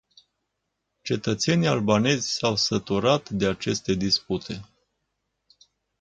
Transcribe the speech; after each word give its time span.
Cetățenii 1.01 1.67
albanezi 1.67 2.31
s-au 2.31 2.55
săturat 2.55 3.29
de 3.29 3.47
aceste 3.47 3.93
dispute. 3.93 4.67